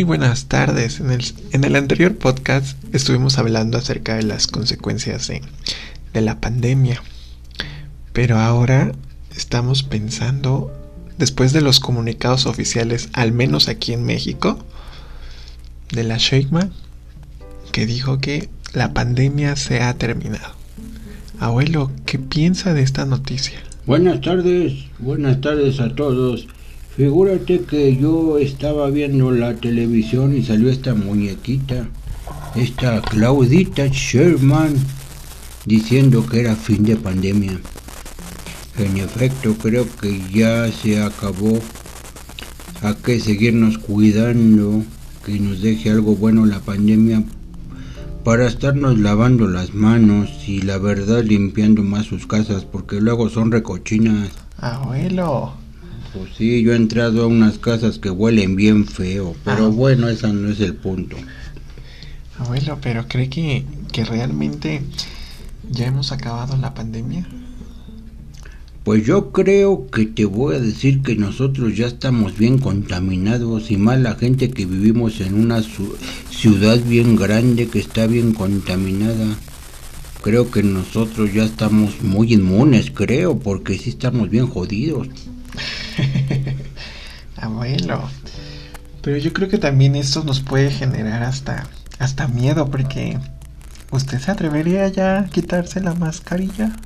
[0.00, 0.98] Muy buenas tardes.
[0.98, 5.42] En el, en el anterior podcast estuvimos hablando acerca de las consecuencias de,
[6.14, 7.02] de la pandemia.
[8.14, 8.92] Pero ahora
[9.36, 10.72] estamos pensando,
[11.18, 14.64] después de los comunicados oficiales, al menos aquí en México,
[15.92, 16.70] de la Sheikma,
[17.70, 20.54] que dijo que la pandemia se ha terminado.
[21.40, 23.60] Abuelo, ¿qué piensa de esta noticia?
[23.84, 26.48] Buenas tardes, buenas tardes a todos.
[26.96, 31.88] Figúrate que yo estaba viendo la televisión y salió esta muñequita,
[32.56, 34.74] esta Claudita Sherman,
[35.66, 37.60] diciendo que era fin de pandemia.
[38.78, 41.60] En efecto, creo que ya se acabó.
[42.82, 44.82] Hay que seguirnos cuidando,
[45.24, 47.22] que nos deje algo bueno la pandemia
[48.24, 53.50] para estarnos lavando las manos y la verdad limpiando más sus casas porque luego son
[53.50, 54.30] recochinas.
[54.58, 55.59] Abuelo.
[56.12, 59.68] Pues sí, yo he entrado a unas casas que huelen bien feo, pero Ah.
[59.68, 61.16] bueno, ese no es el punto.
[62.38, 64.82] Abuelo, pero ¿cree que, que realmente
[65.70, 67.26] ya hemos acabado la pandemia?
[68.82, 73.76] Pues yo creo que te voy a decir que nosotros ya estamos bien contaminados y
[73.76, 75.62] más la gente que vivimos en una
[76.30, 79.36] ciudad bien grande que está bien contaminada.
[80.22, 85.08] Creo que nosotros ya estamos muy inmunes, creo, porque sí estamos bien jodidos.
[89.02, 91.66] Pero yo creo que también esto nos puede generar hasta,
[91.98, 93.18] hasta miedo porque
[93.90, 96.76] ¿usted se atrevería ya a quitarse la mascarilla?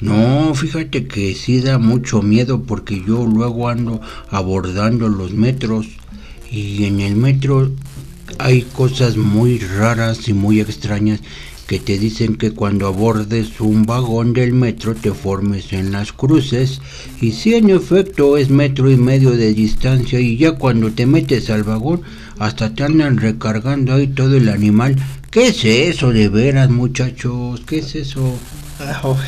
[0.00, 5.86] No, fíjate que sí da mucho miedo porque yo luego ando abordando los metros
[6.50, 7.70] y en el metro
[8.38, 11.20] hay cosas muy raras y muy extrañas
[11.66, 16.80] que te dicen que cuando abordes un vagón del metro te formes en las cruces
[17.20, 21.50] y si en efecto es metro y medio de distancia y ya cuando te metes
[21.50, 22.02] al vagón
[22.38, 24.96] hasta te andan recargando ahí todo el animal.
[25.30, 27.62] ¿Qué es eso de veras muchachos?
[27.66, 28.36] ¿Qué es eso?
[29.02, 29.18] Abuelo.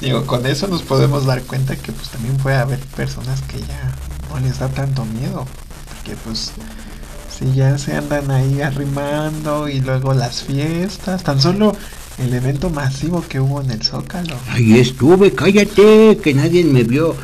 [0.00, 3.94] Digo, con eso nos podemos dar cuenta que pues también puede haber personas que ya
[4.28, 5.46] no les da tanto miedo.
[5.88, 6.52] Porque pues
[7.38, 11.76] si ya se andan ahí arrimando y luego las fiestas, tan solo
[12.18, 14.36] el evento masivo que hubo en el Zócalo.
[14.50, 17.16] Ahí estuve, cállate, que nadie me vio.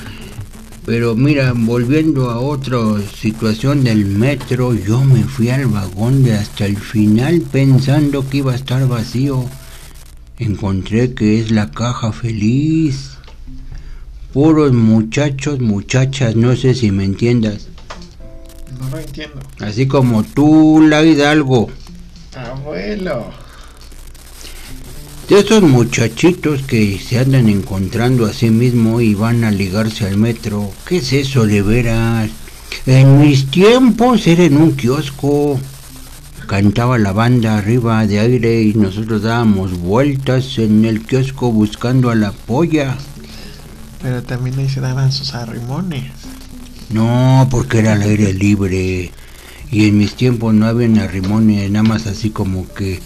[0.84, 2.78] Pero mira, volviendo a otra
[3.14, 8.52] situación del metro, yo me fui al vagón de hasta el final pensando que iba
[8.52, 9.44] a estar vacío.
[10.38, 13.12] Encontré que es la caja feliz.
[14.32, 17.68] Puros muchachos, muchachas, no sé si me entiendas.
[18.80, 19.40] No lo entiendo.
[19.60, 21.70] Así como tú, la Hidalgo.
[22.34, 23.26] Abuelo.
[25.28, 30.16] De esos muchachitos que se andan encontrando a sí mismo y van a ligarse al
[30.16, 30.72] metro.
[30.86, 32.30] ¿Qué es eso de veras?
[32.86, 35.60] En mis tiempos era en un kiosco.
[36.46, 42.16] Cantaba la banda arriba de aire y nosotros dábamos vueltas en el kiosco buscando a
[42.16, 42.96] la polla.
[44.02, 46.10] Pero también ahí se daban sus arrimones.
[46.90, 49.12] No, porque era al aire libre.
[49.70, 53.00] Y en mis tiempos no había arrimones, nada más así como que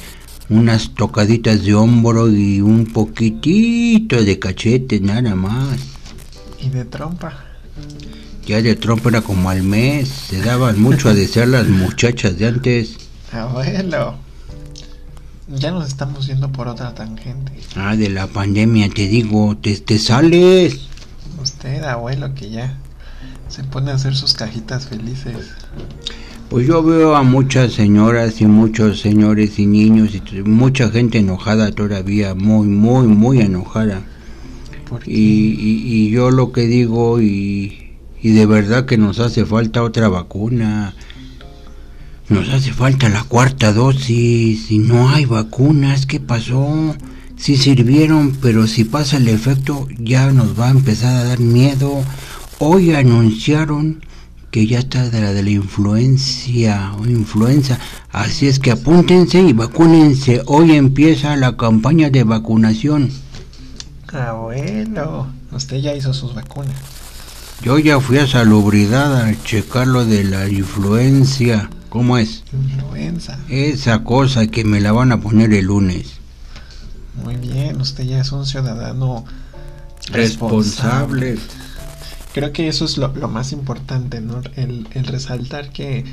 [0.49, 5.79] unas tocaditas de hombro y un poquitito de cachete, nada más.
[6.61, 7.45] Y de trompa.
[8.47, 12.47] Ya de trompa era como al mes, se daban mucho a desear las muchachas de
[12.47, 12.97] antes.
[13.33, 14.17] Abuelo.
[15.49, 17.53] Ya nos estamos yendo por otra tangente.
[17.77, 20.89] Ah, de la pandemia, te digo, te, te sales.
[21.43, 22.79] Usted, abuelo, que ya
[23.49, 25.37] se pone a hacer sus cajitas felices.
[26.51, 31.73] Pues yo veo a muchas señoras y muchos señores y niños y mucha gente enojada
[31.73, 34.03] todavía, muy, muy, muy enojada.
[34.89, 39.45] Porque Y, y, y yo lo que digo, y, y de verdad que nos hace
[39.45, 40.95] falta otra vacuna.
[42.29, 46.07] Nos hace falta la cuarta dosis y no hay vacunas.
[46.07, 46.97] ¿Qué pasó?
[47.37, 52.03] Sí sirvieron, pero si pasa el efecto ya nos va a empezar a dar miedo.
[52.67, 54.01] Hoy anunciaron
[54.51, 57.79] que ya está de la de la influencia o influenza.
[58.11, 60.41] Así es que apúntense y vacúnense.
[60.47, 63.11] Hoy empieza la campaña de vacunación.
[64.11, 66.75] Abuelo, usted ya hizo sus vacunas.
[67.61, 71.69] Yo ya fui a salubridad a checar lo de la influencia.
[71.91, 72.45] ¿Cómo es?
[72.51, 73.39] Influenza.
[73.51, 76.13] Esa cosa que me la van a poner el lunes.
[77.23, 79.27] Muy bien, usted ya es un ciudadano
[80.11, 81.39] Responsable.
[82.35, 84.43] Creo que eso es lo, más importante, ¿no?
[84.57, 86.05] El, el resaltar que,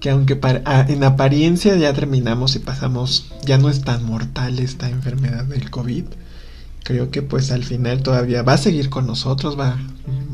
[0.00, 0.40] que aunque
[0.88, 6.06] en apariencia ya terminamos y pasamos, ya no es tan mortal esta enfermedad del COVID,
[6.82, 9.78] creo que pues al final todavía va a seguir con nosotros, va,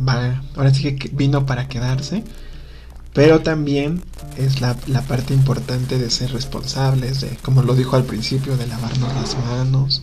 [0.09, 2.25] va, ahora sí que vino para quedarse
[3.13, 4.03] Pero también
[4.39, 8.67] es la, la, parte importante de ser responsables, de, como lo dijo al principio, de
[8.69, 10.03] lavarnos las manos,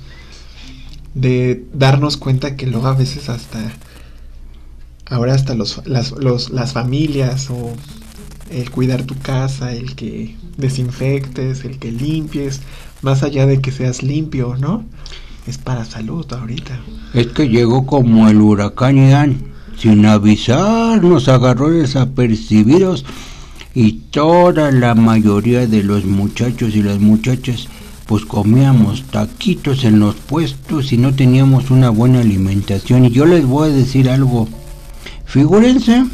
[1.15, 3.59] de darnos cuenta que luego a veces hasta,
[5.05, 6.13] ahora hasta los, las,
[6.49, 7.73] las familias o
[8.49, 12.61] el cuidar tu casa, el que desinfectes, el que limpies,
[13.01, 14.85] más allá de que seas limpio, ¿no?
[15.47, 16.79] Es para salud ahorita.
[17.13, 19.37] Es que llegó como el huracán Ian,
[19.77, 23.05] sin avisar, nos agarró desapercibidos
[23.73, 27.67] y toda la mayoría de los muchachos y las muchachas
[28.05, 33.05] pues comíamos taquitos en los puestos y no teníamos una buena alimentación.
[33.05, 34.47] Y yo les voy a decir algo.
[35.33, 36.05] Figúrense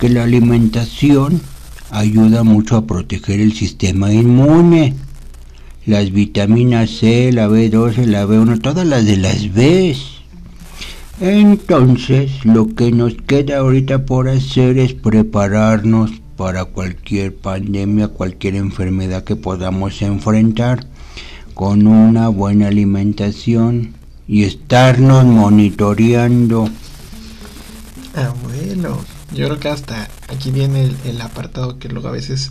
[0.00, 1.42] que la alimentación
[1.90, 4.94] ayuda mucho a proteger el sistema inmune.
[5.84, 9.94] Las vitaminas C, la B12, la B1, todas las de las B.
[11.20, 19.24] Entonces, lo que nos queda ahorita por hacer es prepararnos para cualquier pandemia, cualquier enfermedad
[19.24, 20.86] que podamos enfrentar
[21.52, 23.92] con una buena alimentación
[24.26, 26.70] y estarnos monitoreando.
[28.42, 28.98] Bueno.
[29.32, 32.50] Yo creo que hasta aquí viene el, apartado que luego a veces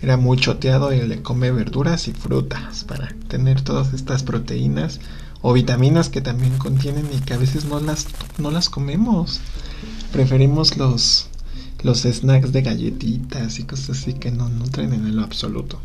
[0.00, 5.00] era muy choteado y le come verduras y frutas para tener todas estas proteínas
[5.42, 8.06] o vitaminas que también contienen y que a veces no las,
[8.38, 9.40] no las comemos.
[10.12, 11.26] Preferimos los,
[11.82, 15.80] los snacks de galletitas y cosas así que no, traen en lo absoluto.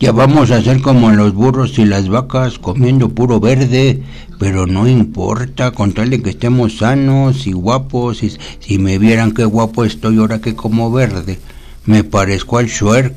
[0.00, 4.02] Ya vamos a ser como los burros y las vacas comiendo puro verde,
[4.38, 9.32] pero no importa, con tal de que estemos sanos y guapos, y si me vieran
[9.32, 11.38] qué guapo estoy ahora que como verde,
[11.86, 13.14] me parezco al Shrek.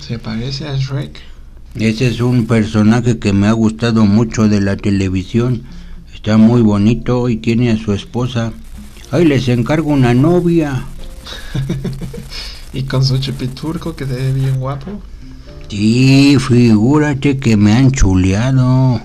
[0.00, 1.20] ¿Se parece a Shrek?
[1.74, 5.64] Ese es un personaje que me ha gustado mucho de la televisión.
[6.14, 8.52] Está muy bonito y tiene a su esposa.
[9.10, 10.84] Ahí les encargo una novia.
[12.72, 15.00] Y con su chipiturco que se ve bien guapo.
[15.68, 19.00] Sí, figúrate que me han chuleado.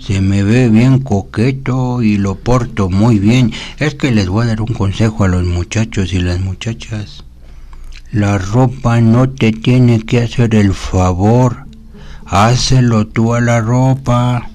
[0.00, 3.52] Se me ve bien coqueto y lo porto muy bien.
[3.78, 7.24] Es que les voy a dar un consejo a los muchachos y las muchachas.
[8.10, 11.66] La ropa no te tiene que hacer el favor.
[12.24, 14.50] Hácelo tú a la ropa.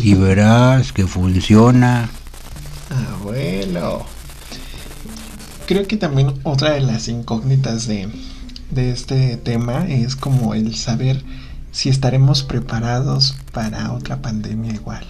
[0.00, 2.08] y verás que funciona.
[3.12, 4.19] Abuelo
[5.70, 8.10] creo que también otra de las incógnitas de,
[8.74, 11.22] este tema es como el saber
[11.70, 15.04] si estaremos preparados para otra pandemia igual.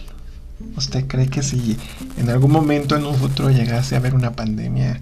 [0.77, 1.79] ¿Usted cree que si
[2.19, 5.01] en algún momento en un futuro llegase a haber una pandemia,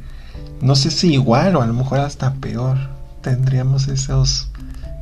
[0.62, 2.78] no sé si igual o a lo mejor hasta peor,
[3.20, 4.50] tendríamos esos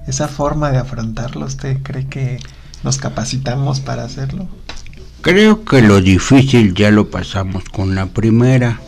[0.06, 1.44] esa forma de afrontarlo?
[1.44, 2.38] ¿Usted cree que
[2.82, 4.48] nos capacitamos para hacerlo?
[5.20, 8.80] Creo que lo difícil ya lo pasamos con la primera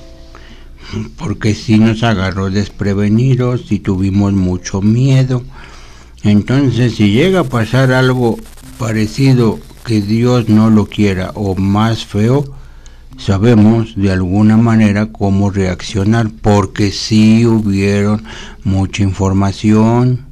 [1.16, 5.42] porque si nos agarró desprevenidos y tuvimos mucho miedo.
[6.22, 8.38] Entonces, si llega a pasar algo
[8.78, 12.44] parecido que Dios no lo quiera o más feo,
[13.16, 18.24] sabemos de alguna manera cómo reaccionar, porque si hubieron
[18.64, 20.26] mucha información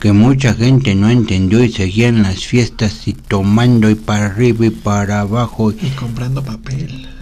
[0.00, 4.70] que mucha gente no entendió y seguían las fiestas y tomando y para arriba y
[4.70, 7.15] para abajo y comprando papel.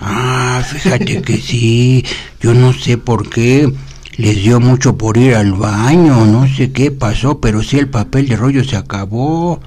[0.00, 2.04] Ah, fíjate que sí,
[2.40, 3.72] yo no sé por qué
[4.16, 8.28] les dio mucho por ir al baño, no sé qué pasó, pero sí el papel
[8.28, 9.60] de rollo se acabó.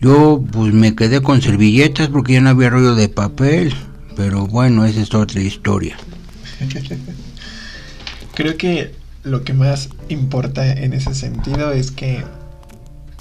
[0.00, 3.72] Yo pues me quedé con servilletas porque ya no había rollo de papel,
[4.16, 5.96] pero bueno, esa es otra historia.
[8.34, 12.24] Creo que lo que más importa en ese sentido es que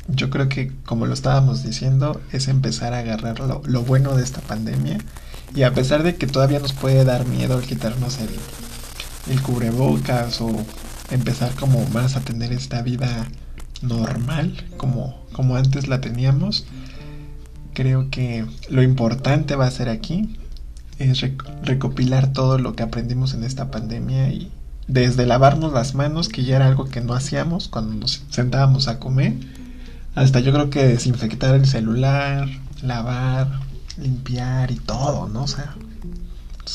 [0.08, 4.24] yo creo que, como lo estábamos diciendo, es empezar a agarrar lo, lo bueno de
[4.24, 4.98] esta pandemia
[5.56, 8.30] y a pesar de que todavía nos puede dar miedo el quitarnos el,
[9.30, 10.52] el cubrebocas o
[11.12, 13.28] empezar como más a tener esta vida
[13.82, 16.66] normal como, como antes la teníamos,
[17.74, 20.38] creo que lo importante va a ser aquí
[21.00, 21.26] es
[21.64, 24.52] recopilar todo lo que aprendimos en esta pandemia y
[24.88, 29.00] desde lavarnos las manos, que ya era algo que no hacíamos cuando nos sentábamos a
[29.00, 29.36] comer,
[30.16, 32.50] hasta yo creo que desinfectar el celular,
[32.82, 33.48] lavar,
[33.98, 35.44] limpiar y todo, ¿no?
[35.44, 35.76] O sea,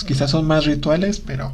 [0.07, 1.53] quizás son más rituales, pero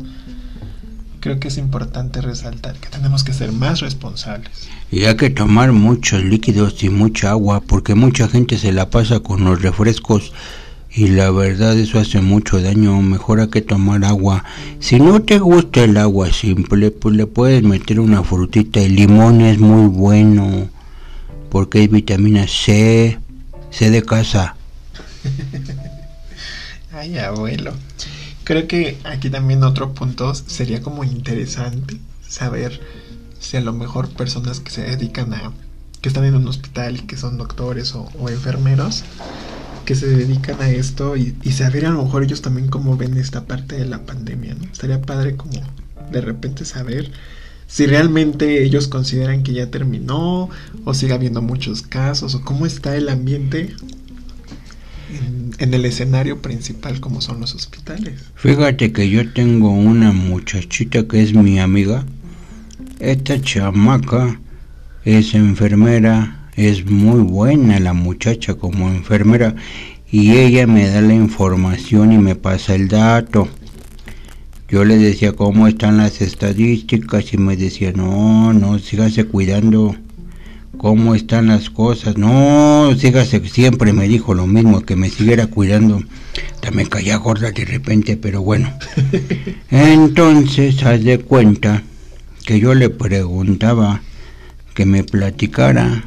[1.20, 4.68] creo que es importante resaltar que tenemos que ser más responsables.
[4.90, 9.20] Y hay que tomar muchos líquidos y mucha agua, porque mucha gente se la pasa
[9.20, 10.32] con los refrescos
[10.94, 13.00] y la verdad eso hace mucho daño.
[13.00, 14.44] Mejor hay que tomar agua.
[14.80, 18.80] Si no te gusta el agua simple, pues le puedes meter una frutita.
[18.80, 20.68] El limón es muy bueno,
[21.50, 23.18] porque hay vitamina C,
[23.70, 24.56] C de casa.
[26.92, 27.72] Ay, abuelo.
[28.44, 32.80] creo que aquí también otro punto sería como interesante saber
[33.38, 35.52] si a lo mejor personas que se dedican a,
[36.00, 39.04] que están en un hospital y que son doctores o, enfermeros,
[39.84, 43.46] que se dedican a esto y, saber a lo mejor ellos también cómo ven esta
[43.46, 44.64] parte de la pandemia, ¿no?
[44.64, 45.60] Estaría padre como
[46.10, 47.10] de repente saber
[47.66, 50.50] si realmente ellos consideran que ya terminó
[50.84, 53.74] o sigue habiendo muchos casos o cómo está el ambiente
[55.58, 58.14] en, el escenario principal como son los hospitales.
[58.34, 62.04] Fíjate que yo tengo una muchachita que es mi amiga.
[62.98, 64.40] Esta chamaca
[65.04, 69.54] es enfermera, es muy buena la muchacha como enfermera
[70.10, 73.48] y ella me da la información y me pasa el dato.
[74.68, 79.94] Yo le decía cómo están las estadísticas y me decía, no, no, sígase cuidando
[80.76, 82.16] cómo están las cosas.
[82.16, 86.02] No, sígase, siempre me dijo lo mismo, que me siguiera cuidando.
[86.72, 88.72] me caía gorda de repente, pero bueno.
[89.70, 91.82] Entonces, haz de cuenta
[92.44, 94.02] que yo le preguntaba
[94.74, 96.04] que me platicara,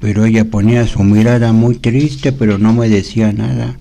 [0.00, 3.78] pero ella ponía su mirada muy triste, pero no me decía nada.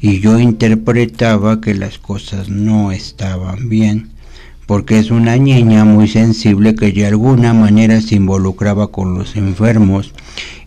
[0.00, 4.13] Y yo interpretaba que las cosas no estaban bien
[4.66, 10.12] porque es una niña muy sensible que de alguna manera se involucraba con los enfermos.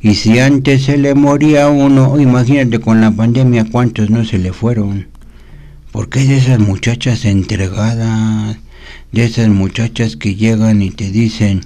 [0.02, 4.54] Y si antes se le moría uno, imagínate con la pandemia cuántos no se le
[4.54, 5.08] fueron.
[5.92, 8.58] Porque es de esas muchachas entregadas,
[9.12, 11.62] de esas muchachas que llegan y te dicen,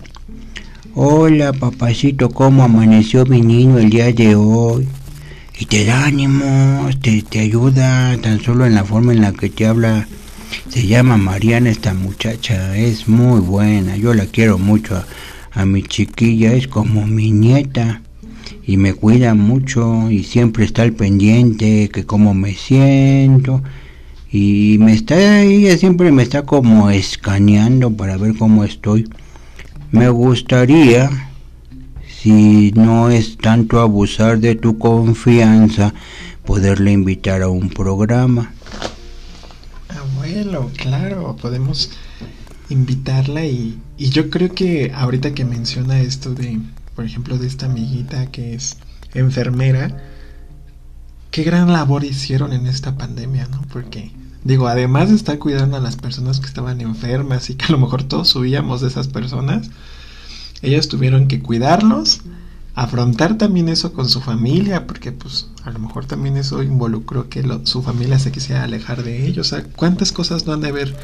[0.96, 4.88] hola papacito, ¿cómo amaneció mi niño el día de hoy?
[5.60, 9.50] Y te da ánimo, te, te ayuda tan solo en la forma en la que
[9.50, 10.08] te habla
[10.70, 15.04] se llama Mariana esta muchacha, es muy buena, yo la quiero mucho
[15.52, 18.02] a, mi chiquilla, es como mi nieta.
[18.66, 23.62] Y me cuida mucho y siempre está al pendiente que cómo me siento.
[24.32, 29.10] Y me está ella siempre me está como escaneando para ver cómo estoy.
[29.92, 31.10] Me gustaría
[32.08, 35.94] si no es tanto abusar de tu confianza
[36.46, 38.54] poderle invitar a un programa
[40.78, 41.92] claro, podemos
[42.70, 46.60] invitarla y, y yo creo que ahorita que menciona esto de,
[46.96, 48.78] por ejemplo, de esta amiguita que es
[49.14, 49.98] enfermera,
[51.32, 53.62] qué gran labor hicieron en esta pandemia, ¿no?
[53.72, 54.12] Porque,
[54.44, 57.78] digo, además de estar cuidando a las personas que estaban enfermas y que a lo
[57.78, 59.70] mejor todos subíamos de esas personas,
[60.62, 62.22] ellas tuvieron que cuidarlos,
[62.76, 67.44] afrontar también eso con su familia, porque pues a lo mejor también eso involucró que
[67.66, 69.48] su familia se quisiera alejar de ellos.
[69.48, 70.96] O sea, ¿cuántas cosas no han de haber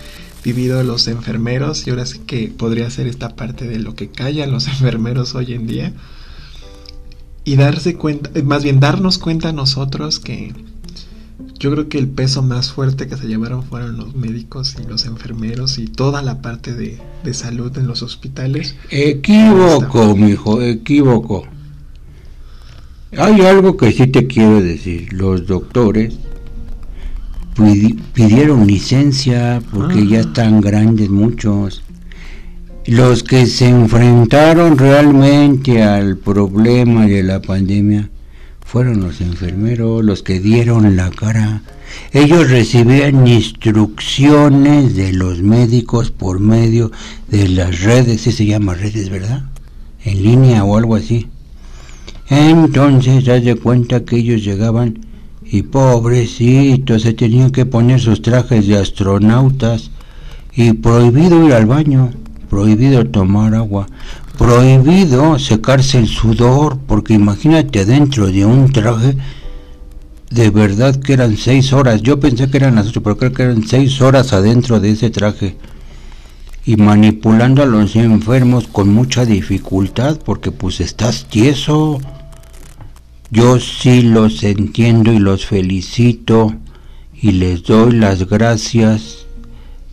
[0.43, 1.85] vivido los enfermeros?
[1.85, 5.53] Y ahora sí que podría ser esta parte de lo que callan los enfermeros hoy
[5.53, 5.93] en día.
[7.43, 10.53] Y darse cuenta, eh, más bien darnos cuenta nosotros que
[11.59, 15.05] yo creo que el peso más fuerte que se llevaron fueron los médicos y los
[15.05, 18.75] enfermeros y toda la parte de, de salud en los hospitales.
[18.89, 21.47] Equívoco, mijo, equívoco.
[23.15, 25.13] Hay algo que sí te quiero decir.
[25.13, 26.17] Los doctores
[28.13, 30.21] pidieron licencia porque ya ah.
[30.21, 31.83] están grandes muchos.
[32.85, 38.09] Los que se enfrentaron realmente al problema de la pandemia
[38.65, 41.61] fueron los enfermeros, los que dieron la cara.
[42.11, 46.91] Ellos recibían instrucciones de los médicos por medio
[47.29, 49.43] de las redes, sí se llama redes, ¿verdad?
[50.03, 51.27] En línea o algo así.
[52.29, 54.99] Entonces ya de cuenta que ellos llegaban
[55.45, 59.91] y pobrecitos se tenían que poner sus trajes de astronautas
[60.53, 62.11] y prohibido ir al baño,
[62.49, 63.87] prohibido tomar agua,
[64.37, 69.15] prohibido secarse el sudor, porque imagínate dentro de un traje,
[70.29, 73.43] de verdad que eran seis horas, yo pensé que eran las ocho, pero creo que
[73.43, 75.55] eran seis horas adentro de ese traje
[76.65, 82.01] y manipulando a los enfermos con mucha dificultad porque pues estás tieso
[83.29, 86.55] yo sí los entiendo y los felicito
[87.13, 89.25] y les doy las gracias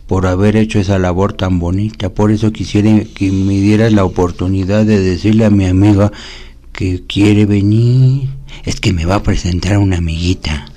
[0.07, 2.09] por haber hecho esa labor tan bonita.
[2.09, 6.11] Por eso quisiera que me dieras la oportunidad de decirle a mi amiga
[6.71, 8.29] que quiere venir.
[8.63, 10.67] Es que me va a presentar a una amiguita.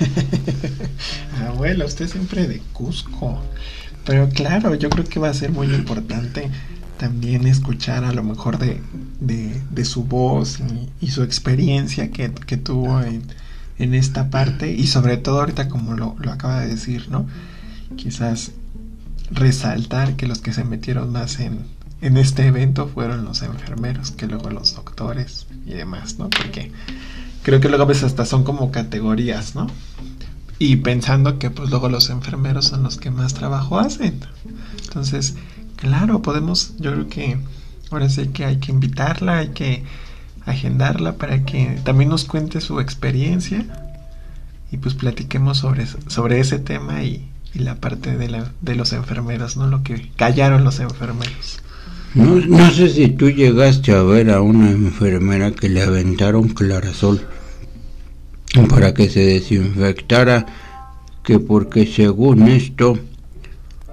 [1.48, 3.40] Abuela, usted siempre de Cusco.
[4.04, 6.50] Pero claro, yo creo que va a ser muy importante
[7.02, 8.80] también escuchar a lo mejor de,
[9.18, 10.60] de, su voz
[11.00, 12.28] y, su experiencia que,
[12.58, 13.24] tuvo en,
[13.80, 17.26] en, esta parte y sobre todo ahorita como lo, lo acaba de decir, ¿no?
[17.96, 18.52] Quizás
[19.32, 21.64] resaltar que los que se metieron más en,
[22.02, 26.30] en este evento fueron los enfermeros, que luego los doctores y demás, ¿no?
[26.30, 26.70] Porque
[27.42, 29.66] creo que luego a veces hasta son como categorías, ¿no?
[30.60, 34.20] y pensando que pues luego los enfermeros son los que más trabajo hacen.
[34.84, 35.34] Entonces,
[35.82, 37.38] claro, podemos, yo creo que
[37.90, 39.82] ahora sí que hay que invitarla, hay que
[40.46, 43.66] agendarla para que también nos cuente su experiencia
[44.70, 48.92] y pues platiquemos sobre, sobre ese tema y, y la parte de, la, de los
[48.92, 49.66] enfermeros, ¿no?
[49.66, 51.60] Lo que callaron los enfermeros.
[52.14, 57.26] No, no sé si tú llegaste a ver a una enfermera que le aventaron clarasol
[58.68, 60.46] para que se desinfectara,
[61.24, 62.98] que porque según esto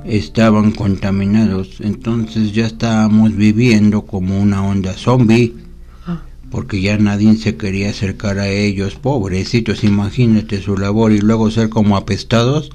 [0.05, 5.53] estaban contaminados, entonces ya estábamos viviendo como una onda zombie,
[6.51, 11.69] porque ya nadie se quería acercar a ellos, pobrecitos, imagínate su labor y luego ser
[11.69, 12.71] como apestados,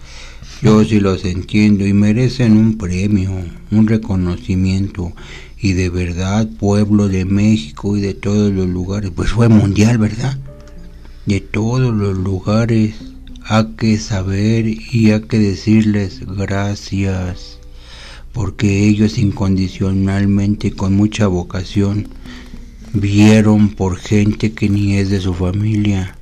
[0.63, 3.33] yo sí los entiendo y merecen un premio,
[3.71, 5.13] un reconocimiento.
[5.59, 10.39] Y de verdad pueblo de México y de todos los lugares, pues fue mundial, ¿verdad?
[11.27, 12.95] de todos los lugares
[13.47, 17.59] hay que saber y hay que decirles gracias,
[18.33, 22.09] porque ellos incondicionalmente con mucha vocación
[22.95, 26.17] vieron por gente que ni es de su familia.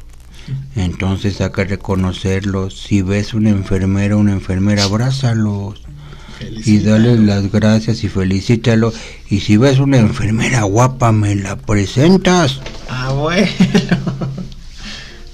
[0.75, 2.81] Entonces hay que reconocerlos.
[2.81, 5.83] Si ves una enfermera o una enfermera, abrázalos
[6.41, 8.93] y dale las gracias y felicítalo.
[9.31, 12.61] Y si ves una enfermera guapa, me la presentas.
[12.89, 13.47] Ah, bueno.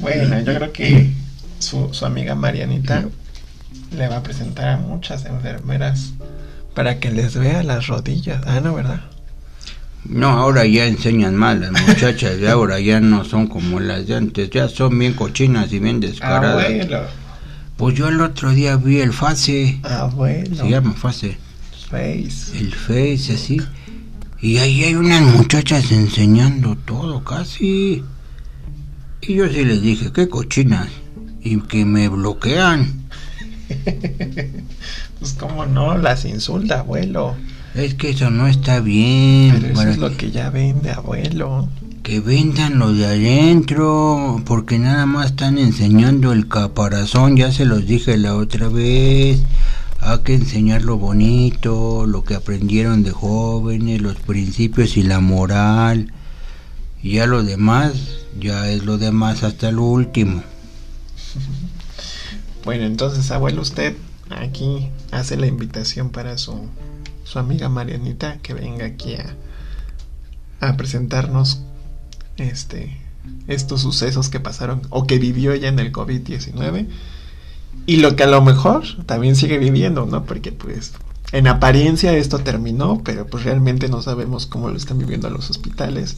[0.00, 1.10] Bueno, yo creo que
[1.58, 3.06] su, su amiga Marianita
[3.96, 6.12] le va a presentar a muchas enfermeras
[6.74, 8.42] para que les vea las rodillas.
[8.46, 9.00] Ah, no, ¿verdad?
[10.04, 14.14] No, ahora ya enseñan mal las muchachas de ahora, ya no son como las de
[14.14, 16.64] antes, ya son bien cochinas y bien descaradas.
[16.64, 17.02] Abuelo.
[17.76, 20.56] Pues yo el otro día vi el Face, Abuelo.
[20.56, 21.36] se llama Face,
[21.90, 22.58] Face.
[22.58, 23.60] el Face así,
[24.40, 28.02] y ahí hay unas muchachas enseñando todo casi.
[29.20, 30.88] Y yo sí les dije, qué cochinas,
[31.52, 33.04] y que me bloquean.
[35.18, 37.34] Pues cómo no, las insulta, abuelo.
[37.74, 39.56] Es que eso no está bien.
[39.60, 41.68] Pero eso es lo que ya vende, abuelo.
[42.04, 47.84] Que vendan lo de adentro, porque nada más están enseñando el caparazón, ya se los
[47.84, 49.40] dije la otra vez.
[50.00, 56.12] Hay que enseñar lo bonito, lo que aprendieron de jóvenes, los principios y la moral.
[57.02, 57.94] Y ya lo demás,
[58.38, 60.42] ya es lo demás hasta lo último.
[62.68, 63.96] Bueno, entonces, abuelo, usted
[64.28, 66.68] aquí hace la invitación para su,
[67.24, 69.34] su amiga Marianita que venga aquí a,
[70.60, 71.62] a presentarnos
[72.36, 72.94] este
[73.46, 76.88] estos sucesos que pasaron o que vivió ella en el COVID-19
[77.86, 80.26] y lo que a lo mejor también sigue viviendo, ¿no?
[80.26, 80.92] Porque pues
[81.32, 86.16] en apariencia esto terminó, pero pues realmente no sabemos cómo lo están viviendo los hospitales,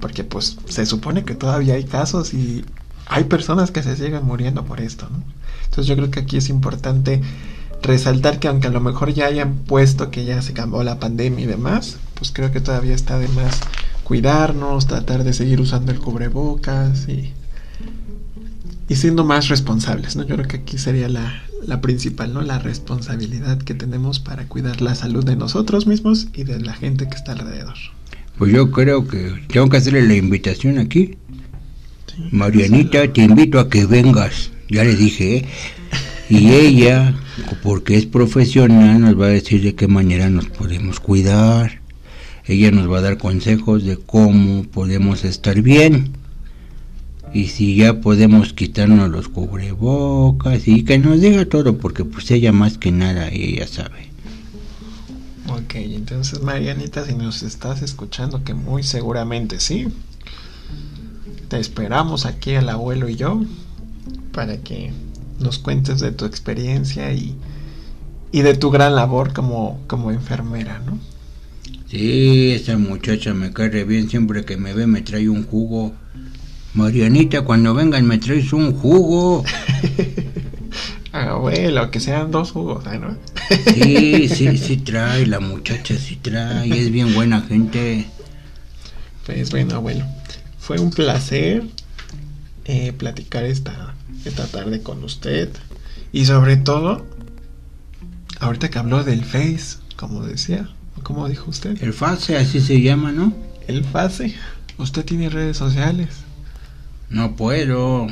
[0.00, 2.64] porque pues se supone que todavía hay casos y
[3.06, 5.22] hay personas que se siguen muriendo por esto, ¿no?
[5.64, 7.20] Entonces yo creo que aquí es importante
[7.82, 11.44] resaltar que aunque a lo mejor ya hayan puesto que ya se acabó la pandemia
[11.44, 13.60] y demás, pues creo que todavía está de más
[14.04, 17.32] cuidarnos, tratar de seguir usando el cubrebocas y,
[18.88, 20.24] y siendo más responsables, ¿no?
[20.24, 22.42] Yo creo que aquí sería la, la principal, ¿no?
[22.42, 27.08] La responsabilidad que tenemos para cuidar la salud de nosotros mismos y de la gente
[27.08, 27.74] que está alrededor.
[28.38, 31.16] Pues yo creo que tengo que hacerle la invitación aquí.
[32.30, 34.50] Marianita, te invito a que vengas.
[34.68, 35.46] Ya le dije, ¿eh?
[36.28, 37.14] Y ella,
[37.62, 41.80] porque es profesional, nos va a decir de qué manera nos podemos cuidar.
[42.46, 46.12] Ella nos va a dar consejos de cómo podemos estar bien.
[47.32, 52.52] Y si ya podemos quitarnos los cubrebocas y que nos diga todo, porque pues ella
[52.52, 54.08] más que nada, ella sabe.
[55.48, 59.88] Ok, entonces Marianita, si nos estás escuchando, que muy seguramente sí,
[61.48, 63.42] te esperamos aquí el abuelo y yo
[64.32, 64.92] para que
[65.38, 67.34] nos cuentes de tu experiencia y,
[68.32, 70.98] y de tu gran labor como, como enfermera, ¿no?
[71.88, 75.92] Sí, esa muchacha me cae bien, siempre que me ve me trae un jugo.
[76.74, 79.44] Marianita, cuando vengan me traes un jugo.
[81.12, 83.16] Abuelo, que sean dos jugos, ¿ah, ¿no?
[83.72, 88.06] Sí, sí, sí trae, la muchacha sí trae, es bien buena gente.
[89.24, 90.04] Pues bueno, abuelo,
[90.66, 91.62] fue un placer
[92.64, 95.48] eh, platicar esta, esta tarde con usted.
[96.10, 97.06] Y sobre todo,
[98.40, 100.68] ahorita que habló del Face, como decía,
[101.04, 103.32] como dijo usted, El Face, así se llama, ¿no?
[103.68, 104.34] el Face.
[104.76, 106.08] Usted tiene redes sociales.
[107.10, 108.08] No puedo.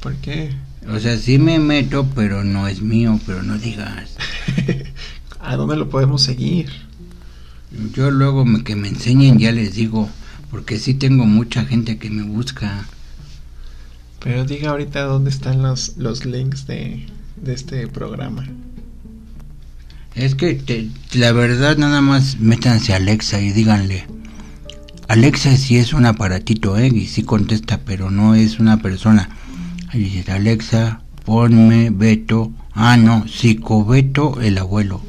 [0.00, 0.54] ¿Por qué?
[0.88, 4.16] O sea, sí me meto, pero no es mío, pero no digas.
[5.40, 6.70] ¿A dónde lo podemos seguir?
[7.92, 10.08] Yo luego me, que me enseñen ya les digo,
[10.50, 12.86] porque sí tengo mucha gente que me busca.
[14.22, 18.46] Pero diga ahorita dónde están los, los links de, de este programa.
[20.14, 24.06] Es que te- la verdad nada más métanse a Alexa y díganle.
[25.08, 26.88] Alexa sí es un aparatito, ¿eh?
[26.88, 29.28] Y sí contesta, pero no es una persona.
[29.88, 32.52] Ahí dice, Alexa, ponme Beto.
[32.74, 35.00] Ah, no, Psicobeto el abuelo.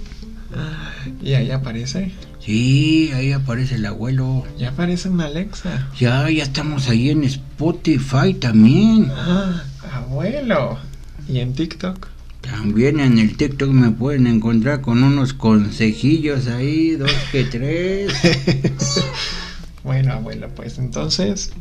[1.21, 2.11] Y ahí aparece.
[2.43, 4.45] Sí, ahí aparece el abuelo.
[4.57, 5.89] Ya aparece una Alexa.
[5.99, 9.11] Ya, ya estamos ahí en Spotify también.
[9.11, 10.79] Ah, abuelo.
[11.27, 12.07] ¿Y en TikTok?
[12.41, 18.13] También en el TikTok me pueden encontrar con unos consejillos ahí, dos que tres.
[19.83, 21.51] Bueno, abuelo, pues entonces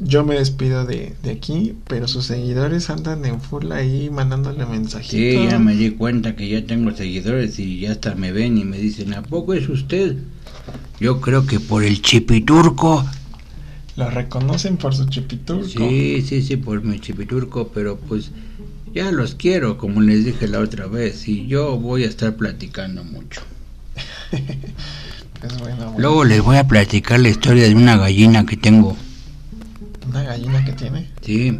[0.00, 5.42] yo me despido de, de aquí, pero sus seguidores andan en full ahí mandándole mensajitos.
[5.42, 8.64] Sí, ya me di cuenta que ya tengo seguidores y ya hasta me ven y
[8.64, 10.16] me dicen, ¿a poco es usted?
[11.00, 13.04] Yo creo que por el chipiturco.
[13.96, 15.66] Lo reconocen por su chipiturco.
[15.66, 18.30] Sí, sí, sí, por mi chipiturco, pero pues
[18.94, 23.04] ya los quiero, como les dije la otra vez, y yo voy a estar platicando
[23.04, 23.42] mucho.
[25.40, 26.00] Pues bueno, abuelo.
[26.00, 28.96] Luego les voy a platicar la historia de una gallina que tengo.
[30.08, 31.08] Una gallina que tiene.
[31.22, 31.58] Sí,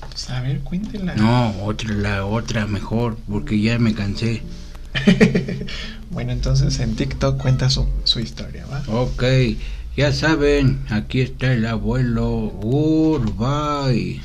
[0.00, 1.14] Pues a ver, cuéntela.
[1.16, 4.42] no, otra, la otra mejor, porque ya me cansé.
[6.10, 8.82] bueno, entonces en TikTok cuenta su, su historia, ¿va?
[8.88, 9.24] Ok,
[9.96, 12.28] ya saben, aquí está el abuelo.
[12.60, 14.20] Goodbye.